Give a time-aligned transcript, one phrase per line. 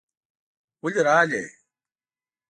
[0.81, 1.43] ولې راغلې؟